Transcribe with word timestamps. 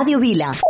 Radio 0.00 0.18
Vila. 0.18 0.69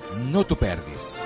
No 0.17 0.43
t'ho 0.43 0.55
perdis. 0.55 1.19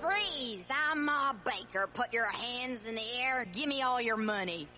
Freeze! 0.00 0.68
I'm 0.70 1.04
Ma 1.04 1.32
Baker. 1.44 1.88
Put 1.92 2.12
your 2.12 2.26
hands 2.26 2.86
in 2.86 2.94
the 2.94 3.20
air. 3.20 3.44
Give 3.52 3.66
me 3.66 3.82
all 3.82 4.00
your 4.00 4.16
money. 4.16 4.68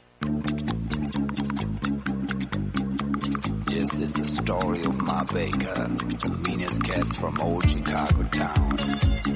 This 3.67 3.91
is 4.01 4.13
the 4.13 4.25
story 4.25 4.85
of 4.85 4.95
Ma 4.97 5.25
Baker, 5.25 5.89
the 6.23 6.39
meanest 6.41 6.83
cat 6.83 7.15
from 7.17 7.39
old 7.41 7.69
Chicago 7.69 8.23
town. 8.31 9.36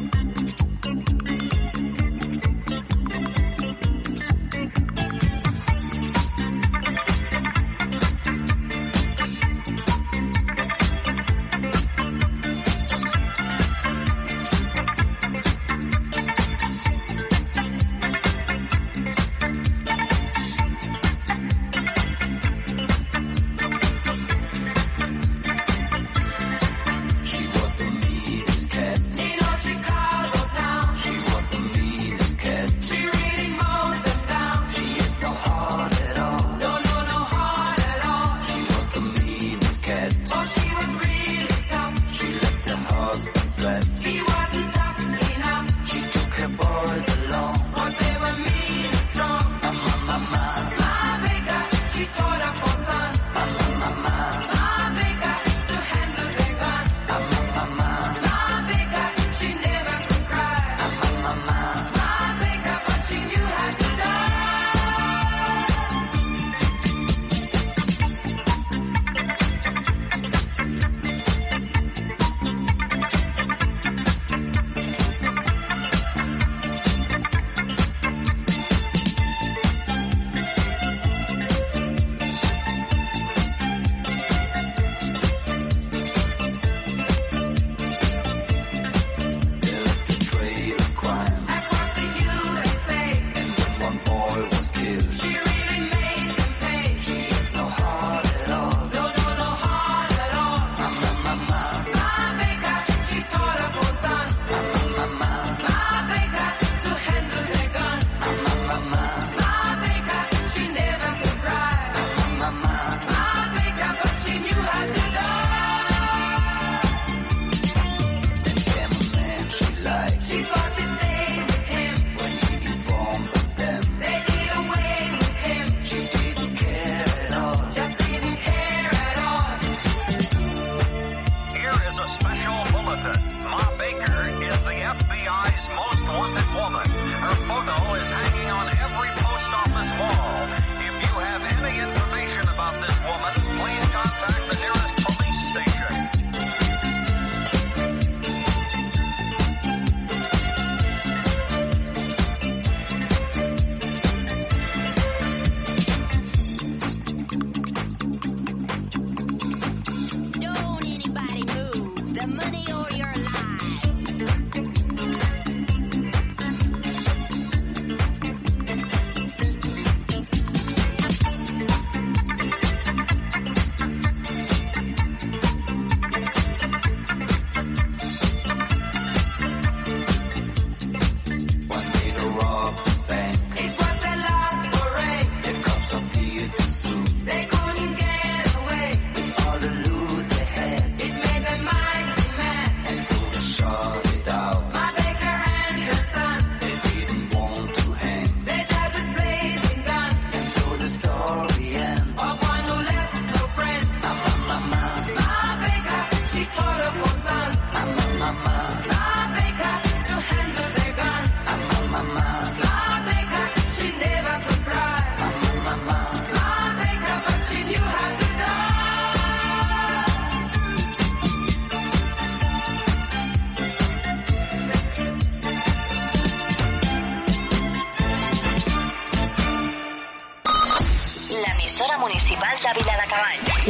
Let's 43.60 44.09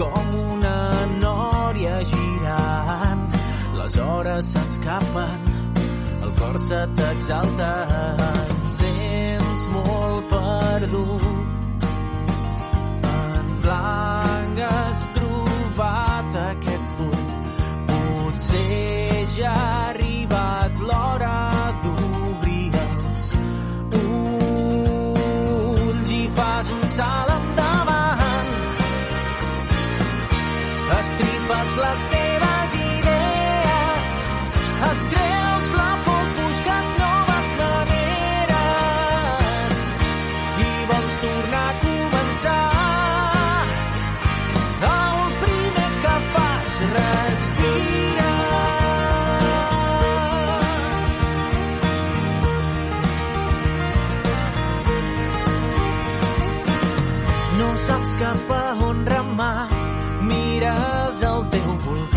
com 0.00 0.28
una 0.54 0.76
nòria 1.20 1.96
girant. 2.10 3.24
Les 3.76 3.96
hores 4.04 4.52
s'escapen, 4.54 5.50
el 6.24 6.32
cor 6.38 6.56
se 6.64 6.80
t'exalta. 7.00 7.70
Sents 8.76 9.66
molt 9.74 10.32
perdut 10.32 11.84
en 13.10 13.52
blanques 13.66 14.99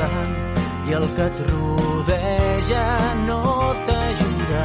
buscant 0.04 0.88
i 0.88 0.94
el 0.94 1.06
que 1.16 1.26
et 1.26 1.40
rodeja 1.50 2.86
no 3.28 3.42
t'ajuda. 3.88 4.64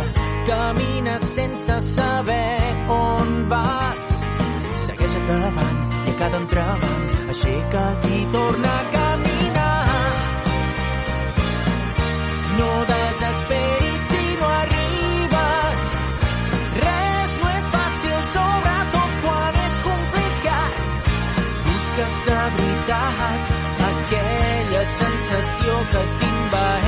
Camina 0.48 1.18
sense 1.22 1.80
saber 1.94 2.86
on 2.88 3.48
vas. 3.48 4.06
Segueix 4.84 5.18
endavant 5.22 6.06
i 6.06 6.10
a 6.10 6.18
cada 6.22 6.40
entrebanc 6.44 7.28
aixeca't 7.34 8.08
i 8.14 8.24
torna 8.32 8.78
a 8.78 8.84
casa. 8.84 8.97
your 25.68 25.84
coffin 25.92 26.50
by 26.50 26.87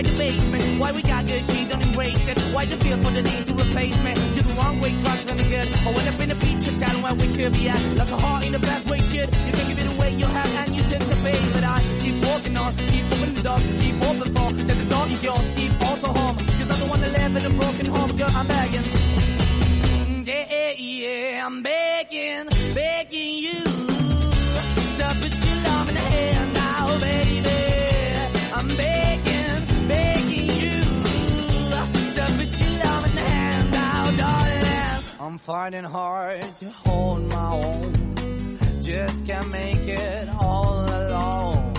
Why 0.00 0.10
the 0.10 0.16
basement, 0.16 0.80
why 0.80 0.92
we 0.92 1.02
got 1.02 1.26
good, 1.26 1.44
she 1.44 1.64
don't 1.66 1.82
embrace 1.82 2.26
it. 2.26 2.38
Why 2.54 2.64
the 2.64 2.76
feel 2.78 2.96
for 3.02 3.12
the 3.12 3.20
need 3.20 3.46
to 3.46 3.52
replace 3.52 3.98
me? 4.00 4.14
You're 4.34 4.44
the 4.44 4.54
wrong 4.56 4.80
way, 4.80 4.98
trying 4.98 5.26
to 5.26 5.44
good. 5.44 5.68
I 5.76 5.90
went 5.92 6.08
up 6.08 6.20
in 6.20 6.30
a 6.30 6.34
feature 6.36 6.74
town 6.76 7.02
where 7.02 7.14
we 7.14 7.28
could 7.36 7.52
be 7.52 7.68
at. 7.68 7.96
Like 7.98 8.08
a 8.08 8.16
heart 8.16 8.44
in 8.44 8.54
a 8.54 8.58
bad 8.58 8.88
way, 8.88 9.00
shit. 9.00 9.30
You 9.30 9.52
can 9.52 9.68
give 9.68 9.78
it 9.78 9.86
away, 9.94 10.14
you 10.14 10.24
have, 10.24 10.46
and 10.56 10.74
you 10.74 10.82
tend 10.84 11.02
to 11.02 11.16
pay. 11.16 11.52
But 11.52 11.64
I 11.64 11.82
keep 12.00 12.24
walking 12.24 12.56
on, 12.56 12.76
keep 12.76 13.04
opening 13.12 13.34
the 13.34 13.42
door, 13.42 13.58
keep 13.58 13.96
open 14.02 14.34
for. 14.34 14.52
That 14.64 14.78
the 14.78 14.86
door 14.88 15.08
is 15.08 15.22
yours, 15.22 15.54
keep 15.54 15.82
also 15.82 16.06
home. 16.06 16.36
Cause 16.36 16.70
I 16.70 16.78
don't 16.78 16.88
wanna 16.88 17.08
live 17.08 17.36
in 17.36 17.44
a 17.44 17.50
broken 17.50 17.86
home, 17.86 18.16
girl, 18.16 18.30
I'm 18.30 18.46
begging. 18.46 18.84
Yeah, 20.24 20.72
yeah, 20.78 21.46
I'm 21.46 21.62
begging, 21.62 22.48
begging 22.74 23.34
you 23.44 23.60
to 25.00 25.16
put 25.20 25.44
your 25.44 25.56
love 25.56 25.88
in 25.90 25.94
the 25.94 26.00
hand 26.00 26.54
now, 26.54 26.98
baby. 27.00 27.79
I'm 35.20 35.36
finding 35.36 35.84
hard 35.84 36.40
to 36.60 36.70
hold 36.70 37.28
my 37.28 37.52
own. 37.52 38.80
Just 38.80 39.26
can't 39.26 39.52
make 39.52 39.76
it 39.76 40.28
all 40.30 40.86
alone. 40.86 41.74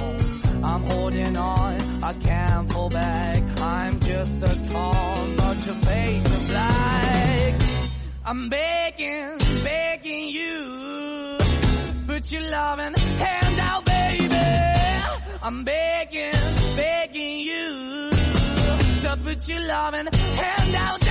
I'm 0.63 0.84
holding 0.84 1.36
on, 1.36 2.04
I 2.04 2.13
can't 2.13 2.71
fall 2.71 2.89
back. 2.89 3.41
I'm 3.60 3.99
just 3.99 4.43
a 4.43 4.69
call, 4.69 5.25
not 5.25 5.65
your 5.65 5.73
face 5.73 6.25
of 6.25 6.47
black. 6.49 7.62
I'm 8.25 8.49
begging, 8.49 9.38
begging 9.63 10.27
you. 10.30 11.38
Put 12.06 12.32
your 12.32 12.41
loving 12.43 12.93
hand 12.93 13.60
out, 13.60 13.86
baby. 13.86 14.36
I'm 15.41 15.63
begging, 15.63 16.39
begging 16.75 17.39
you. 17.39 18.12
To 19.01 19.17
put 19.23 19.49
your 19.49 19.62
loving 19.62 20.08
hand 20.13 20.75
out, 20.75 21.11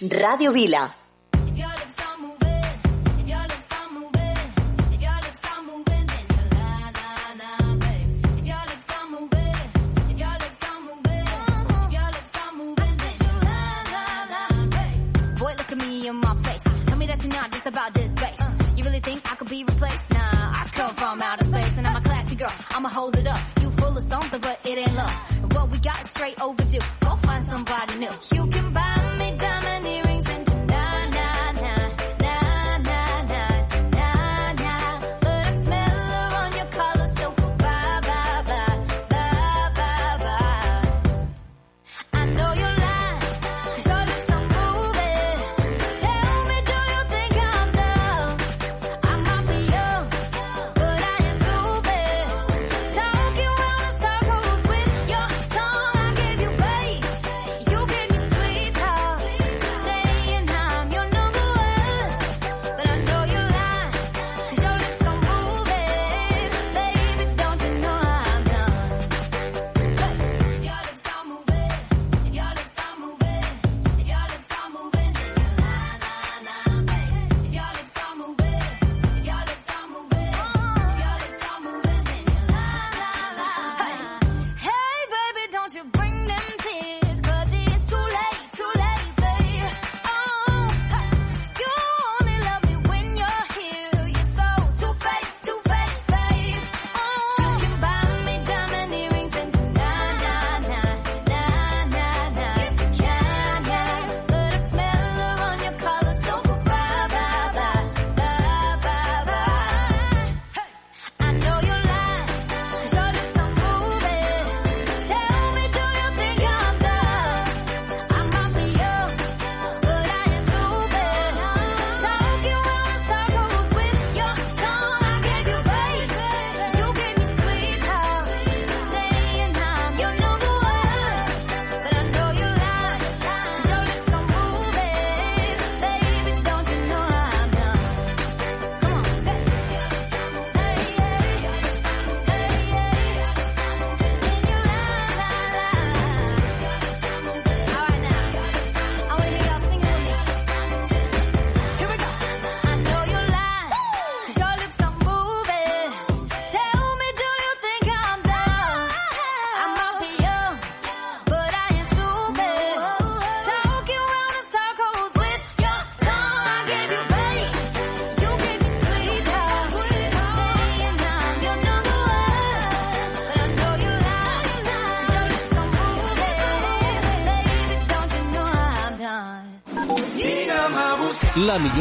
Radio 0.00 0.52
Vila. 0.52 0.94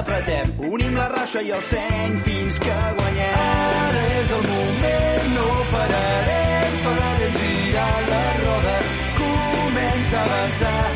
Apretem. 0.00 0.52
Unim 0.72 0.96
la 0.96 1.08
raixa 1.12 1.42
i 1.44 1.52
el 1.56 1.62
seny 1.62 2.16
fins 2.26 2.58
que 2.64 2.76
guanyem. 3.00 3.36
Ara 3.40 4.04
és 4.20 4.32
el 4.38 4.46
moment, 4.50 5.28
no 5.36 5.48
pararem, 5.72 6.78
farem 6.86 7.36
girar 7.40 7.92
la 8.08 8.22
roda. 8.42 8.76
Comença 9.20 10.20
a 10.20 10.24
avançar, 10.28 10.89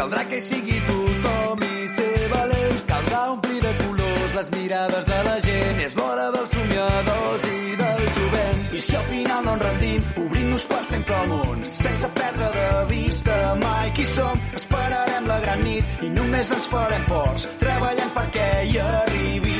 Caldrà 0.00 0.22
que 0.24 0.38
sigui 0.40 0.78
tothom 0.86 1.64
i 1.66 1.88
ser 1.92 2.28
valents. 2.32 2.84
Caldrà 2.88 3.18
omplir 3.34 3.58
de 3.60 3.72
colors 3.82 4.36
les 4.38 4.48
mirades 4.54 5.04
de 5.10 5.18
la 5.26 5.34
gent. 5.46 5.82
És 5.86 5.96
l'hora 5.98 6.30
dels 6.36 6.54
somiadors 6.56 7.44
i 7.50 7.76
del 7.82 8.00
jovent. 8.16 8.64
I 8.78 8.80
si 8.86 8.96
al 8.96 9.04
final 9.10 9.44
no 9.44 9.58
ens 9.58 9.66
rendim, 9.66 10.08
obrim-nos 10.24 10.66
per 10.72 10.80
sempre 10.94 11.18
al 11.18 11.28
món. 11.34 11.68
Sense 11.74 12.12
perdre 12.16 12.50
de 12.56 12.66
vista 12.94 13.38
mai 13.66 13.92
qui 13.98 14.08
som. 14.16 14.44
Esperarem 14.62 15.28
la 15.34 15.40
gran 15.44 15.64
nit 15.68 16.04
i 16.08 16.12
només 16.16 16.56
ens 16.56 16.72
farem 16.72 17.08
forts. 17.12 17.48
Treballant 17.66 18.16
perquè 18.16 18.52
hi 18.70 18.80
arribi 18.88 19.59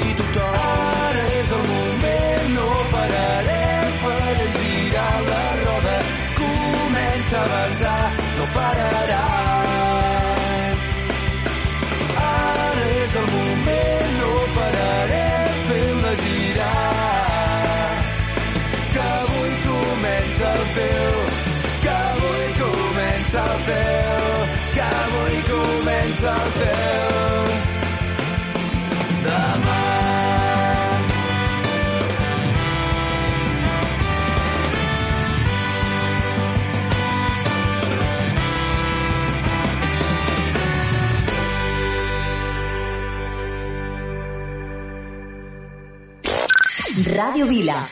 Ràdio 47.40 47.46
Vila. 47.46 47.88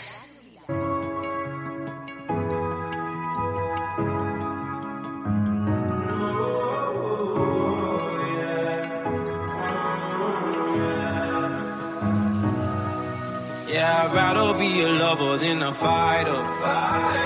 Yeah, 13.68 14.04
I'd 14.04 14.12
rather 14.12 14.58
be 14.58 14.82
a 14.82 14.88
lover 14.88 15.38
than 15.38 15.62
a 15.62 15.72
fighter. 15.72 16.42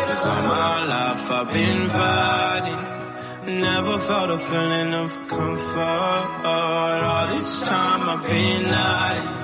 Cause 0.06 0.26
all 0.26 0.42
my 0.42 0.84
life 0.84 1.30
I've 1.30 1.52
been 1.52 1.88
fighting. 1.88 3.60
Never 3.60 3.98
felt 3.98 4.30
a 4.30 4.38
feeling 4.38 4.94
of 4.94 5.10
comfort. 5.28 6.26
All 6.44 7.36
this 7.36 7.58
time 7.60 8.02
I've 8.08 8.28
been 8.28 8.64
hiding. 8.66 9.41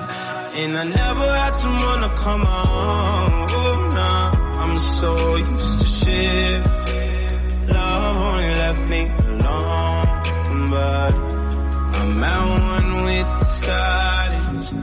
And 0.61 0.77
I 0.77 0.83
never 0.83 1.27
had 1.41 1.53
someone 1.55 2.01
to 2.01 2.09
come 2.17 2.41
on. 2.45 3.49
Oh, 3.49 3.91
nah. 3.95 4.31
I'm 4.61 4.75
so 4.99 5.35
used 5.37 5.79
to 5.79 5.87
shit. 5.87 6.61
Love 7.69 8.17
only 8.17 8.49
left 8.61 8.89
me 8.89 9.01
alone. 9.07 10.69
But 10.69 11.13
I'm 11.99 12.23
at 12.25 12.43
one 12.49 13.03
with 13.05 13.29
the 13.39 13.45
silence. 13.63 14.73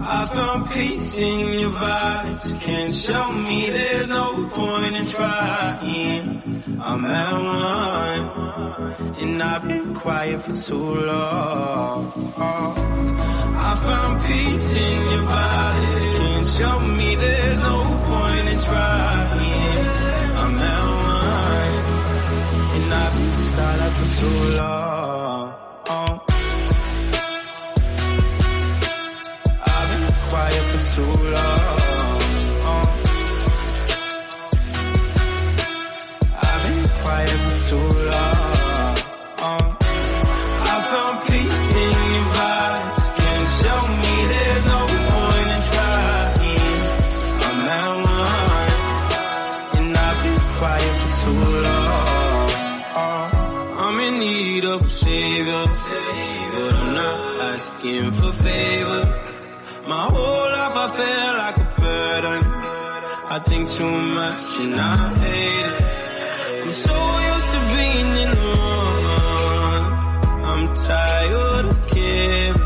I 0.00 0.26
found 0.32 0.70
peace 0.70 1.18
in 1.18 1.38
your 1.60 1.70
vibes. 1.70 2.60
Can't 2.62 2.94
show 2.94 3.30
me 3.30 3.68
there's 3.68 4.08
no 4.08 4.48
point 4.48 4.96
in 4.96 5.06
trying. 5.06 6.80
I'm 6.80 7.04
at 7.04 7.32
one. 7.42 9.14
And 9.20 9.42
I've 9.42 9.68
been 9.68 9.94
quiet 9.94 10.40
for 10.40 10.56
too 10.56 10.94
long. 11.10 12.12
I 13.68 13.74
found 13.84 14.14
peace 14.26 14.70
in 14.72 15.10
your 15.10 15.24
body. 15.24 15.86
Can't 16.18 16.48
show 16.56 16.78
me 16.78 17.16
there's 17.16 17.58
no 17.58 17.76
point 18.06 18.48
in 18.48 18.58
trying. 18.60 19.86
I'm 20.42 20.58
at 20.72 20.84
one. 21.10 21.74
And 22.76 22.94
I've 22.94 23.12
been 23.16 23.32
silent 23.56 23.94
for 23.98 24.08
too 24.20 24.38
long. 24.58 25.44
I've 29.66 29.88
been 29.90 30.04
quiet 30.28 30.64
for 30.72 30.82
too 30.94 31.10
long. 31.12 31.25
And 64.66 64.80
I 64.80 65.14
hate 65.22 65.66
it. 65.66 65.82
I'm 66.62 66.72
so 66.86 66.98
used 67.32 67.50
to 67.54 67.60
being 67.76 68.10
in 68.24 68.30
the 68.34 68.42
wrong. 68.58 69.84
I'm 70.50 70.64
tired 70.88 71.66
of 71.66 71.78
caring. 71.86 72.56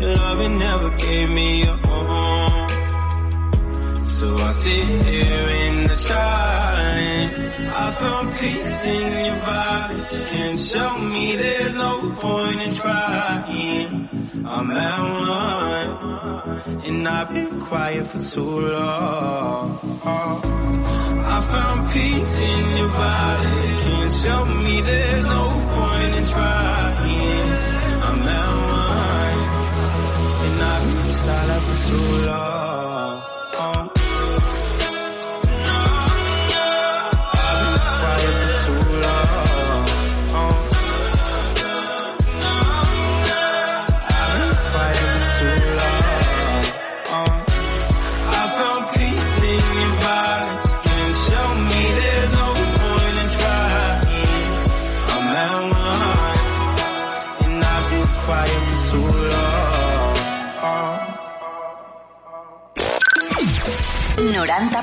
Loving 0.00 0.58
never 0.58 0.90
gave 0.96 1.28
me 1.28 1.62
a 1.62 1.76
home. 1.86 2.68
So 4.18 4.26
I 4.38 4.52
sit 4.52 4.86
here 5.08 5.48
in 5.64 5.86
the 5.88 5.96
silence. 5.96 7.34
I 7.82 7.86
found 8.00 8.26
peace 8.38 8.84
in 8.84 9.24
your 9.26 9.36
vibes. 9.46 10.12
Can't 10.30 10.60
show 10.60 10.98
me 10.98 11.36
there's 11.36 11.74
no 11.74 12.12
point 12.12 12.60
in 12.62 12.74
trying. 12.74 14.08
I'm 14.46 14.70
at 14.70 15.00
one, 15.28 16.82
and 16.86 17.08
I've 17.08 17.28
been 17.32 17.60
quiet 17.60 18.06
for 18.10 18.22
too 18.22 18.60
long. 18.60 20.49
I 21.40 21.42
found 21.42 21.90
peace 21.90 22.36
in 22.36 22.76
your 22.76 22.88
body. 22.88 23.82
Can't 23.84 24.14
show 24.22 24.44
me 24.44 24.82
there's 24.82 25.24
no 25.24 25.48
point 25.74 26.14
in 26.16 26.26
trying. 26.26 27.52
I'm 28.08 28.28
at 28.28 28.50
one, 28.76 29.40
and 30.44 30.62
I've 30.62 30.84
been 30.84 31.12
silent 31.24 31.62
for 31.62 31.88
too 31.88 32.26
long. 32.30 32.49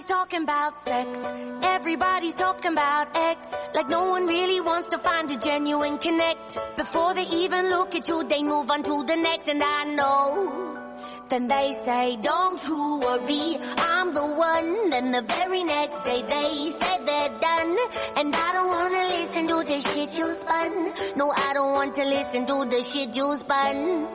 Everybody's 0.00 0.16
talking 0.16 0.42
about 0.44 0.84
sex. 0.84 1.08
Everybody's 1.62 2.32
talking 2.32 2.72
about 2.72 3.14
X. 3.14 3.52
Like 3.74 3.88
no 3.90 4.04
one 4.06 4.26
really 4.26 4.58
wants 4.60 4.88
to 4.90 4.98
find 4.98 5.30
a 5.30 5.36
genuine 5.36 5.98
connect. 5.98 6.58
Before 6.76 7.12
they 7.12 7.26
even 7.26 7.68
look 7.68 7.94
at 7.94 8.08
you, 8.08 8.24
they 8.24 8.42
move 8.42 8.70
on 8.70 8.82
to 8.84 9.04
the 9.04 9.16
next. 9.16 9.46
And 9.48 9.62
I 9.62 9.84
know. 9.84 10.76
Then 11.28 11.48
they 11.48 11.74
say, 11.84 12.16
don't 12.16 12.66
you 12.66 12.98
worry, 13.00 13.58
I'm 13.76 14.14
the 14.14 14.26
one. 14.26 14.88
Then 14.88 15.12
the 15.12 15.22
very 15.22 15.64
next 15.64 16.02
day 16.04 16.22
they 16.22 16.72
say 16.80 17.04
they're 17.04 17.38
done. 17.38 17.76
And 18.16 18.34
I 18.34 18.52
don't 18.54 18.68
wanna 18.68 19.04
listen 19.16 19.46
to 19.48 19.64
the 19.64 19.76
shit 19.76 20.18
you 20.18 20.32
spun. 20.40 20.92
No, 21.16 21.30
I 21.30 21.52
don't 21.52 21.72
want 21.72 21.94
to 21.96 22.04
listen 22.04 22.46
to 22.46 22.64
the 22.64 22.82
shit 22.82 23.14
you 23.14 23.36
spun. 23.38 24.08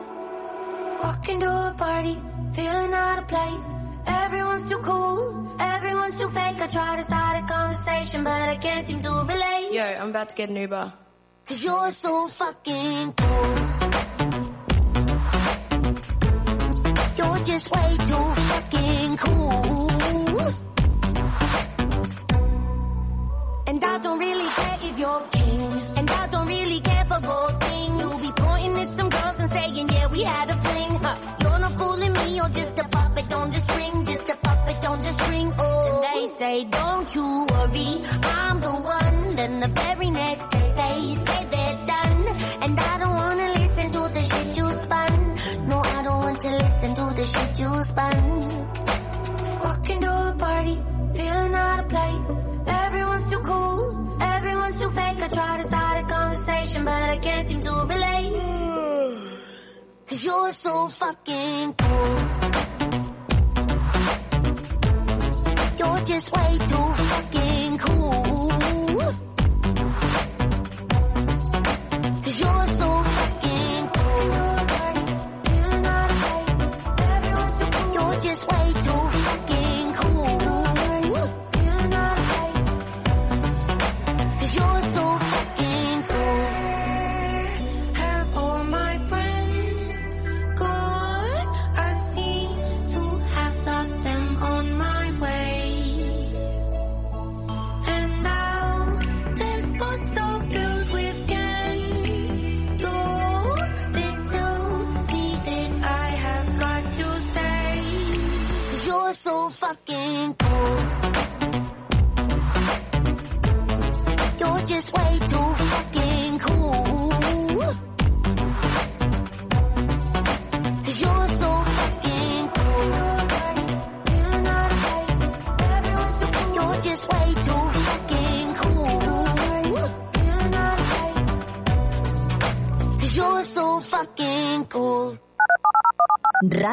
Walking 1.00 1.40
to 1.40 1.50
a 1.68 1.74
party, 1.76 2.20
feeling 2.54 2.92
out 2.92 3.18
of 3.20 3.28
place. 3.28 3.74
Everyone's 4.06 4.68
too 4.68 4.78
cool, 4.78 5.45
everyone's 5.58 6.16
too 6.16 6.30
fake. 6.30 6.60
I 6.60 6.66
try 6.66 6.96
to 6.96 7.04
start 7.04 7.42
a 7.42 7.46
conversation, 7.46 8.24
but 8.24 8.48
I 8.48 8.56
can't 8.56 8.86
seem 8.86 9.00
to 9.00 9.10
relate. 9.10 9.72
Yo, 9.72 9.82
I'm 9.82 10.10
about 10.10 10.30
to 10.30 10.34
get 10.34 10.48
an 10.48 10.56
Uber. 10.56 10.92
Cause 11.46 11.62
you're 11.62 11.92
so 11.92 12.28
fucking 12.28 13.12
cool. 13.12 13.56
You're 17.18 17.44
just 17.44 17.70
way 17.70 17.96
too 18.10 18.34
fucking 18.50 19.16
cool. 19.18 20.54
And 23.68 23.84
I 23.84 23.98
don't 23.98 24.18
really 24.18 24.48
care 24.48 24.78
if 24.82 24.98
you're 24.98 25.20
king. 25.32 25.72
And 25.96 26.10
I 26.10 26.26
don't 26.28 26.46
really 26.48 26.80
care 26.80 27.04
for 27.04 27.20
gold 27.20 27.60
thing. 27.62 27.98
You'll 27.98 28.18
be 28.18 28.32
pointing 28.36 28.78
at 28.78 28.88
some 28.90 29.08
girls 29.08 29.38
and 29.38 29.50
saying, 29.50 29.88
yeah, 29.88 30.10
we 30.10 30.22
had 30.22 30.50
a 30.50 30.60
fling. 30.62 30.96
Huh. 31.02 31.16
You're 31.40 31.58
not 31.58 31.72
fooling 31.78 32.12
me, 32.12 32.36
you're 32.36 32.48
just 32.48 32.78
a 32.78 32.84
puppet 32.88 33.32
on 33.32 33.50
the 33.50 33.60
string. 33.60 34.05
Say, 36.38 36.64
don't 36.64 37.14
you 37.14 37.46
worry, 37.50 37.90
I'm 38.22 38.60
the 38.60 38.72
one. 38.72 39.36
Then 39.36 39.60
the 39.60 39.68
very 39.68 40.10
next 40.10 40.50
day 40.50 40.72
they 40.80 41.24
say 41.26 41.44
they're 41.52 41.86
done. 41.86 42.26
And 42.62 42.78
I 42.78 42.98
don't 42.98 43.14
wanna 43.14 43.48
listen 43.58 43.92
to 43.92 44.02
the 44.16 44.22
shit 44.30 44.56
you 44.56 44.66
spun. 44.84 45.68
No, 45.68 45.78
I 45.80 46.02
don't 46.02 46.20
want 46.24 46.40
to 46.42 46.50
listen 46.50 46.94
to 46.94 47.04
the 47.18 47.26
shit 47.26 47.58
you 47.58 47.84
spun. 47.84 48.20
Walking 49.64 50.00
to 50.02 50.12
a 50.28 50.34
party, 50.38 50.76
feeling 51.14 51.54
out 51.54 51.78
of 51.80 51.88
place. 51.88 52.26
Everyone's 52.84 53.30
too 53.30 53.40
cool, 53.40 54.18
everyone's 54.20 54.76
too 54.76 54.90
fake. 54.90 55.22
I 55.22 55.28
try 55.28 55.56
to 55.58 55.64
start 55.64 56.04
a 56.04 56.06
conversation, 56.06 56.84
but 56.84 57.08
I 57.14 57.18
can't 57.18 57.48
seem 57.48 57.60
to 57.62 57.72
relate. 57.72 58.32
Cause 60.06 60.24
you're 60.24 60.52
so 60.52 60.88
fucking 60.88 61.74
cool. 61.74 62.75
You're 65.86 66.04
just 66.04 66.32
way 66.32 66.58
too 66.58 67.04
fucking 67.04 67.78
cool. 67.78 68.52
Cause 72.24 72.40
you're 72.40 72.66
so 72.80 72.95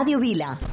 Radio 0.03 0.19
Vila. 0.19 0.72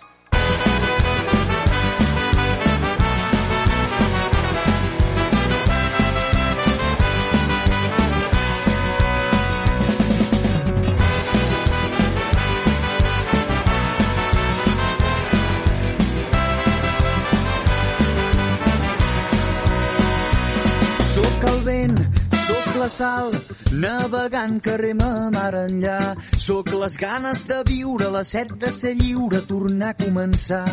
Navegant 23.71 24.59
que 24.63 24.77
rema 24.77 25.29
mar 25.33 25.53
enllà. 25.65 25.99
Sóc 26.37 26.71
les 26.81 26.97
ganes 26.97 27.45
de 27.49 27.61
viure, 27.67 28.09
la 28.13 28.23
set 28.23 28.51
de 28.61 28.71
ser 28.71 28.95
lliure, 28.99 29.41
tornar 29.47 29.91
a 29.93 29.99
començar. 30.03 30.65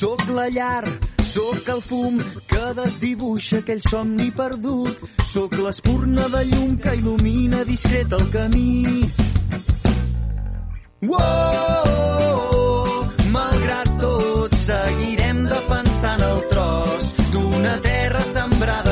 Sóc 0.00 0.22
la 0.32 0.48
llar, 0.48 0.84
sóc 1.30 1.68
el 1.68 1.82
fum 1.84 2.16
que 2.48 2.66
desdibuixa 2.78 3.58
aquell 3.60 3.82
somni 3.90 4.30
perdut. 4.32 5.02
Sóc 5.32 5.58
l'espurna 5.60 6.28
de 6.32 6.42
llum 6.52 6.78
que 6.80 6.94
il·lumina 6.98 7.64
discret 7.68 8.12
el 8.18 8.26
camí. 8.32 9.10
Uou, 11.08 12.40
malgrat 13.36 13.90
tot, 14.02 14.56
seguirem 14.66 15.44
defensant 15.52 16.22
el 16.26 16.40
tros 16.50 17.04
d'una 17.32 17.74
terra 17.84 18.24
sembrada 18.34 18.89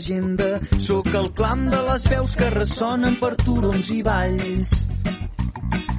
llegenda, 0.00 0.60
sóc 0.78 1.06
el 1.14 1.28
clam 1.36 1.66
de 1.70 1.80
les 1.88 2.04
veus 2.08 2.32
que 2.36 2.48
ressonen 2.50 3.18
per 3.20 3.34
turons 3.36 3.90
i 3.92 4.02
valls. 4.02 4.70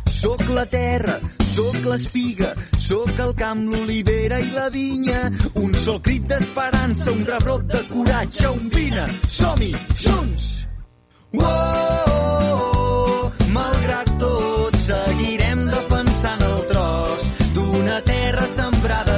Sóc 0.09 0.41
la 0.53 0.65
terra, 0.69 1.19
sóc 1.53 1.77
l'espiga, 1.85 2.55
sóc 2.77 3.19
el 3.25 3.33
camp, 3.37 3.61
l'olivera 3.69 4.39
i 4.41 4.49
la 4.53 4.69
vinya, 4.73 5.29
un 5.61 5.73
sol 5.77 6.01
crit 6.01 6.25
d'esperança, 6.29 7.11
un 7.11 7.25
rebrot 7.29 7.65
de 7.69 7.83
coratge, 7.91 8.47
un 8.49 8.69
vine, 8.73 9.05
som-hi, 9.27 9.71
junts! 10.01 10.49
Uou, 11.37 13.31
malgrat 13.53 14.09
tot, 14.21 14.81
seguirem 14.87 15.65
defensant 15.69 16.45
el 16.49 16.59
tros 16.73 17.29
d'una 17.55 18.01
terra 18.09 18.45
sembrada 18.57 19.10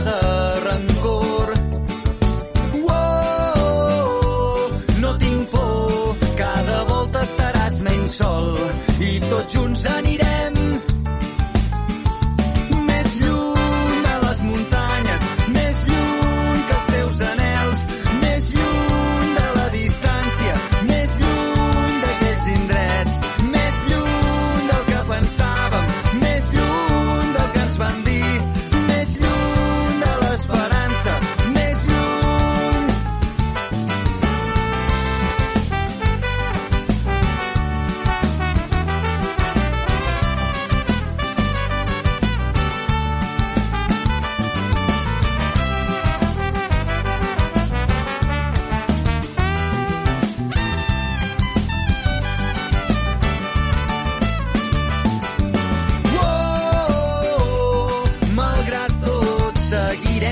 tots 9.43 9.55
junts 9.55 9.85
anirem 9.85 10.12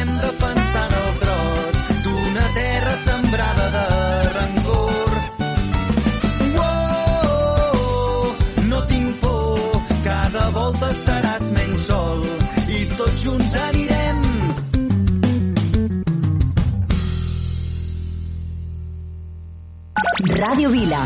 seguirem 0.02 0.18
defensant 0.22 0.94
el 0.98 1.18
tros 1.20 1.76
d'una 2.04 2.46
terra 2.54 2.94
sembrada 3.06 3.66
de 3.76 3.86
rancor. 4.36 5.12
Oh, 6.58 8.36
no 8.70 8.82
tinc 8.88 9.20
por, 9.22 9.82
cada 10.04 10.50
volta 10.50 10.90
estaràs 10.90 11.52
menys 11.52 11.86
sol 11.88 12.26
i 12.68 12.86
tots 12.98 13.22
junts 13.24 13.56
anirem 13.68 14.20
Ràdio 20.42 20.70
Vila. 20.70 21.06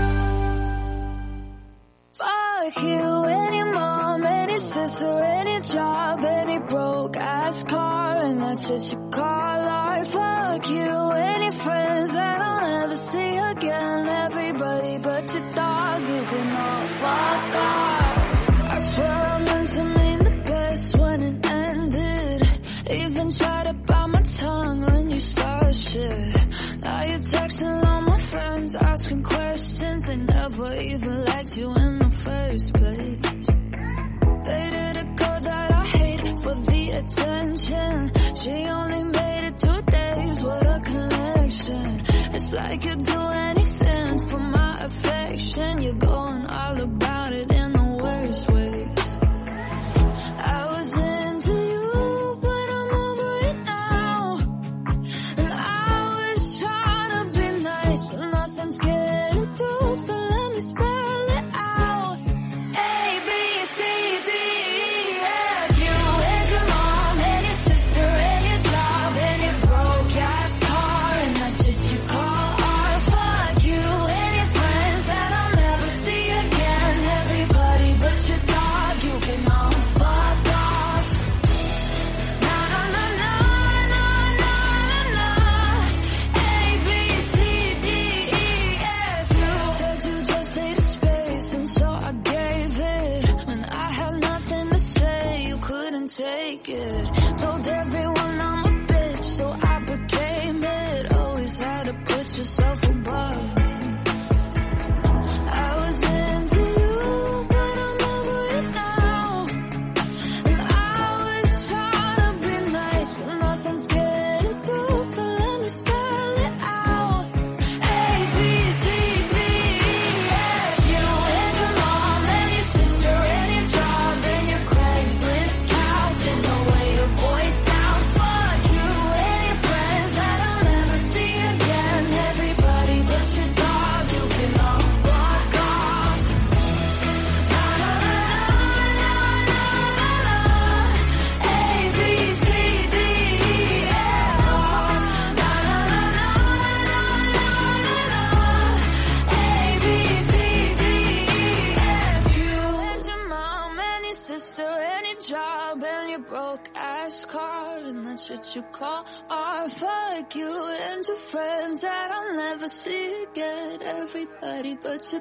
but 164.83 165.13
you 165.13 165.19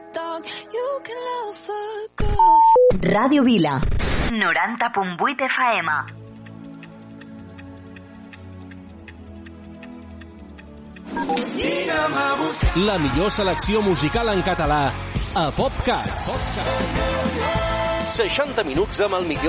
you 0.73 1.01
can 1.05 1.17
love 1.17 1.69
a 1.69 2.09
girl. 2.17 2.61
Radio 3.03 3.43
Vila, 3.43 3.81
90.8 4.31 5.43
FM. 5.43 5.91
La 12.77 12.99
millor 12.99 13.31
selecció 13.31 13.83
musical 13.83 14.29
en 14.29 14.43
català 14.43 14.93
a 15.35 15.51
PopCat. 15.51 16.21
60 18.11 18.65
minuts 18.65 19.01
amb 19.01 19.15
el 19.15 19.25
millor 19.27 19.49